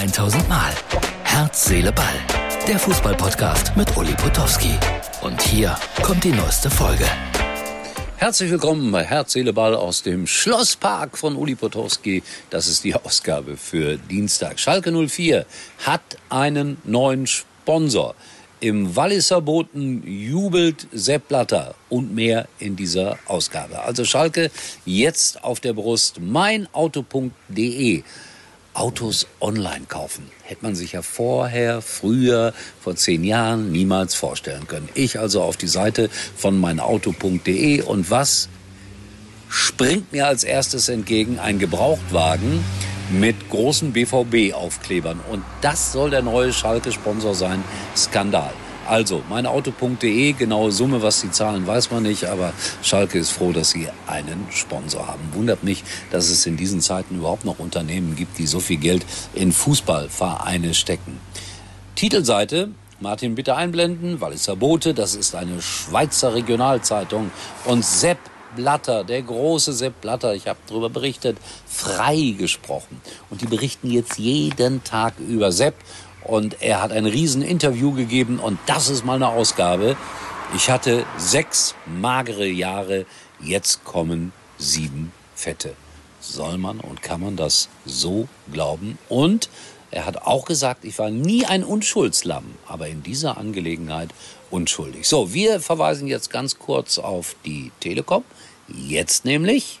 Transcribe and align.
1000 0.00 0.48
Mal. 0.48 0.72
Herz, 1.24 1.66
Seele, 1.66 1.92
Ball. 1.92 2.06
Der 2.66 2.78
Fußballpodcast 2.78 3.76
mit 3.76 3.94
Uli 3.98 4.14
Potowski. 4.14 4.72
Und 5.20 5.42
hier 5.42 5.76
kommt 6.02 6.24
die 6.24 6.32
neueste 6.32 6.70
Folge. 6.70 7.04
Herzlich 8.16 8.50
willkommen 8.50 8.90
bei 8.92 9.04
Herz, 9.04 9.34
Seele, 9.34 9.52
Ball 9.52 9.74
aus 9.74 10.02
dem 10.02 10.26
Schlosspark 10.26 11.18
von 11.18 11.36
Uli 11.36 11.54
Potowski. 11.54 12.22
Das 12.48 12.66
ist 12.66 12.82
die 12.82 12.94
Ausgabe 12.94 13.58
für 13.58 13.98
Dienstag. 13.98 14.58
Schalke 14.58 14.90
04 14.90 15.44
hat 15.84 16.00
einen 16.30 16.78
neuen 16.84 17.26
Sponsor. 17.26 18.14
Im 18.60 18.96
Walliser 18.96 19.42
Boten 19.42 20.02
jubelt 20.06 20.86
Sepp 20.92 21.28
Blatter 21.28 21.74
und 21.90 22.14
mehr 22.14 22.48
in 22.58 22.74
dieser 22.74 23.18
Ausgabe. 23.26 23.82
Also 23.82 24.06
Schalke 24.06 24.50
jetzt 24.86 25.44
auf 25.44 25.60
der 25.60 25.74
Brust 25.74 26.20
meinauto.de. 26.20 28.02
Autos 28.80 29.26
online 29.40 29.84
kaufen. 29.88 30.30
Hätte 30.42 30.62
man 30.62 30.74
sich 30.74 30.92
ja 30.92 31.02
vorher, 31.02 31.82
früher, 31.82 32.54
vor 32.80 32.96
zehn 32.96 33.24
Jahren 33.24 33.70
niemals 33.70 34.14
vorstellen 34.14 34.66
können. 34.68 34.88
Ich 34.94 35.18
also 35.18 35.42
auf 35.42 35.58
die 35.58 35.68
Seite 35.68 36.08
von 36.34 36.58
meinauto.de 36.58 37.82
und 37.82 38.10
was 38.10 38.48
springt 39.50 40.12
mir 40.12 40.26
als 40.26 40.44
erstes 40.44 40.88
entgegen? 40.88 41.38
Ein 41.38 41.58
Gebrauchtwagen 41.58 42.64
mit 43.10 43.50
großen 43.50 43.92
BVB-Aufklebern. 43.92 45.20
Und 45.30 45.44
das 45.60 45.92
soll 45.92 46.08
der 46.08 46.22
neue 46.22 46.54
Schalke-Sponsor 46.54 47.34
sein. 47.34 47.62
Skandal. 47.94 48.54
Also, 48.90 49.22
meinauto.de, 49.28 50.32
genaue 50.32 50.72
Summe, 50.72 51.00
was 51.00 51.20
sie 51.20 51.30
zahlen, 51.30 51.64
weiß 51.64 51.92
man 51.92 52.02
nicht, 52.02 52.24
aber 52.24 52.52
Schalke 52.82 53.20
ist 53.20 53.30
froh, 53.30 53.52
dass 53.52 53.70
sie 53.70 53.86
einen 54.08 54.48
Sponsor 54.50 55.06
haben. 55.06 55.22
Wundert 55.32 55.62
mich, 55.62 55.84
dass 56.10 56.28
es 56.28 56.44
in 56.44 56.56
diesen 56.56 56.80
Zeiten 56.80 57.18
überhaupt 57.18 57.44
noch 57.44 57.60
Unternehmen 57.60 58.16
gibt, 58.16 58.36
die 58.38 58.48
so 58.48 58.58
viel 58.58 58.78
Geld 58.78 59.06
in 59.32 59.52
Fußballvereine 59.52 60.74
stecken. 60.74 61.20
Titelseite, 61.94 62.70
Martin 62.98 63.36
bitte 63.36 63.54
einblenden, 63.54 64.20
Walliser 64.20 64.56
Bote, 64.56 64.92
das 64.92 65.14
ist 65.14 65.36
eine 65.36 65.62
Schweizer 65.62 66.34
Regionalzeitung. 66.34 67.30
Und 67.66 67.84
Sepp 67.84 68.18
Blatter, 68.56 69.04
der 69.04 69.22
große 69.22 69.72
Sepp 69.72 70.00
Blatter, 70.00 70.34
ich 70.34 70.48
habe 70.48 70.58
darüber 70.66 70.90
berichtet, 70.90 71.38
frei 71.64 72.34
gesprochen. 72.36 73.00
Und 73.30 73.40
die 73.40 73.46
berichten 73.46 73.88
jetzt 73.88 74.18
jeden 74.18 74.82
Tag 74.82 75.14
über 75.20 75.52
Sepp. 75.52 75.76
Und 76.24 76.62
er 76.62 76.82
hat 76.82 76.92
ein 76.92 77.06
Rieseninterview 77.06 77.92
gegeben 77.92 78.38
und 78.38 78.58
das 78.66 78.88
ist 78.88 79.04
mal 79.04 79.14
eine 79.14 79.28
Ausgabe. 79.28 79.96
Ich 80.54 80.70
hatte 80.70 81.04
sechs 81.16 81.74
magere 81.86 82.46
Jahre, 82.46 83.06
jetzt 83.40 83.84
kommen 83.84 84.32
sieben 84.58 85.12
fette. 85.34 85.74
Soll 86.20 86.58
man 86.58 86.80
und 86.80 87.02
kann 87.02 87.20
man 87.20 87.36
das 87.36 87.68
so 87.86 88.28
glauben? 88.52 88.98
Und 89.08 89.48
er 89.90 90.06
hat 90.06 90.22
auch 90.22 90.44
gesagt, 90.44 90.84
ich 90.84 90.98
war 90.98 91.10
nie 91.10 91.46
ein 91.46 91.64
Unschuldslamm, 91.64 92.44
aber 92.66 92.88
in 92.88 93.02
dieser 93.02 93.38
Angelegenheit 93.38 94.10
unschuldig. 94.50 95.08
So, 95.08 95.32
wir 95.32 95.60
verweisen 95.60 96.06
jetzt 96.06 96.30
ganz 96.30 96.58
kurz 96.58 96.98
auf 96.98 97.34
die 97.44 97.72
Telekom. 97.80 98.24
Jetzt 98.68 99.24
nämlich. 99.24 99.80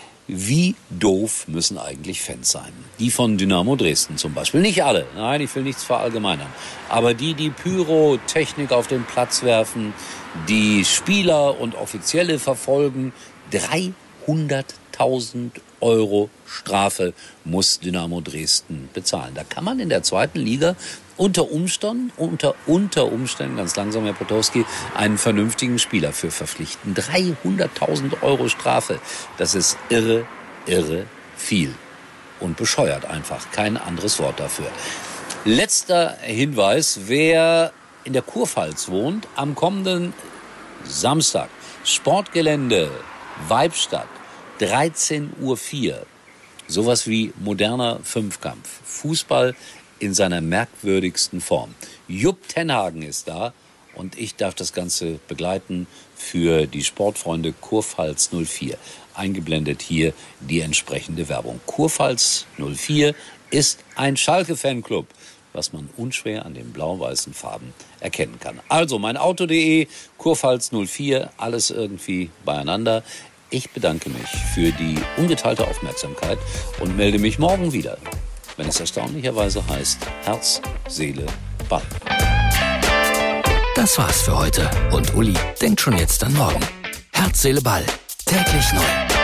Wie 0.33 0.75
doof 0.89 1.45
müssen 1.49 1.77
eigentlich 1.77 2.21
Fans 2.21 2.51
sein? 2.51 2.71
Die 2.99 3.11
von 3.11 3.37
Dynamo 3.37 3.75
Dresden 3.75 4.15
zum 4.15 4.33
Beispiel. 4.33 4.61
Nicht 4.61 4.81
alle. 4.81 5.05
Nein, 5.13 5.41
ich 5.41 5.53
will 5.53 5.63
nichts 5.63 5.83
verallgemeinern. 5.83 6.47
Aber 6.87 7.13
die, 7.13 7.33
die 7.33 7.49
Pyrotechnik 7.49 8.71
auf 8.71 8.87
den 8.87 9.03
Platz 9.03 9.43
werfen, 9.43 9.93
die 10.47 10.85
Spieler 10.85 11.59
und 11.59 11.75
Offizielle 11.75 12.39
verfolgen, 12.39 13.11
300.000 13.51 15.51
Euro 15.81 16.29
Strafe 16.45 17.13
muss 17.43 17.81
Dynamo 17.81 18.21
Dresden 18.21 18.87
bezahlen. 18.93 19.33
Da 19.35 19.43
kann 19.43 19.65
man 19.65 19.81
in 19.81 19.89
der 19.89 20.01
zweiten 20.01 20.39
Liga 20.39 20.77
unter 21.21 21.51
Umständen, 21.51 22.11
unter, 22.17 22.55
unter 22.65 23.11
Umständen, 23.11 23.55
ganz 23.55 23.75
langsam, 23.75 24.05
Herr 24.05 24.13
Potowski, 24.13 24.65
einen 24.95 25.19
vernünftigen 25.19 25.77
Spieler 25.77 26.13
für 26.13 26.31
verpflichten. 26.31 26.95
300.000 26.95 28.23
Euro 28.23 28.49
Strafe. 28.49 28.99
Das 29.37 29.53
ist 29.53 29.77
irre, 29.89 30.25
irre 30.65 31.05
viel. 31.37 31.75
Und 32.39 32.57
bescheuert 32.57 33.05
einfach. 33.05 33.51
Kein 33.51 33.77
anderes 33.77 34.17
Wort 34.17 34.39
dafür. 34.39 34.65
Letzter 35.45 36.17
Hinweis. 36.21 37.01
Wer 37.05 37.71
in 38.03 38.13
der 38.13 38.23
Kurpfalz 38.23 38.89
wohnt, 38.89 39.27
am 39.35 39.53
kommenden 39.53 40.15
Samstag, 40.85 41.49
Sportgelände, 41.83 42.89
Weibstadt, 43.47 44.07
13.04 44.59 45.91
Uhr. 45.91 46.05
Sowas 46.67 47.05
wie 47.05 47.31
moderner 47.37 47.99
Fünfkampf. 48.01 48.67
Fußball 48.85 49.53
in 50.01 50.13
seiner 50.13 50.41
merkwürdigsten 50.41 51.41
Form. 51.41 51.75
Jupp 52.07 52.47
Tenhagen 52.47 53.03
ist 53.03 53.27
da 53.27 53.53
und 53.95 54.17
ich 54.17 54.35
darf 54.35 54.55
das 54.55 54.73
Ganze 54.73 55.19
begleiten 55.27 55.87
für 56.15 56.65
die 56.65 56.83
Sportfreunde 56.83 57.53
Kurpfalz 57.53 58.31
04. 58.31 58.77
Eingeblendet 59.13 59.81
hier 59.81 60.13
die 60.39 60.61
entsprechende 60.61 61.29
Werbung. 61.29 61.59
Kurpfalz 61.65 62.45
04 62.57 63.13
ist 63.51 63.83
ein 63.95 64.17
Schalke-Fanclub, 64.17 65.05
was 65.53 65.73
man 65.73 65.89
unschwer 65.97 66.45
an 66.45 66.53
den 66.53 66.71
blau-weißen 66.71 67.33
Farben 67.33 67.73
erkennen 67.99 68.39
kann. 68.39 68.59
Also 68.69 68.97
mein 68.97 69.17
Auto.de, 69.17 69.87
Kurpfalz 70.17 70.71
04, 70.71 71.29
alles 71.37 71.69
irgendwie 71.69 72.31
beieinander. 72.43 73.03
Ich 73.49 73.69
bedanke 73.69 74.09
mich 74.09 74.29
für 74.55 74.71
die 74.71 74.95
ungeteilte 75.17 75.67
Aufmerksamkeit 75.67 76.39
und 76.79 76.95
melde 76.95 77.19
mich 77.19 77.37
morgen 77.37 77.73
wieder 77.73 77.97
wenn 78.61 78.69
es 78.69 78.79
erstaunlicherweise 78.79 79.67
heißt 79.67 79.97
Herz, 80.23 80.61
Seele, 80.87 81.25
Ball. 81.67 81.81
Das 83.75 83.97
war's 83.97 84.21
für 84.21 84.37
heute 84.37 84.69
und 84.91 85.15
Uli 85.15 85.33
denkt 85.59 85.81
schon 85.81 85.97
jetzt 85.97 86.23
an 86.23 86.33
morgen. 86.33 86.59
Herz, 87.11 87.41
Seele, 87.41 87.61
Ball. 87.61 87.83
Täglich 88.25 88.71
neu. 88.73 89.20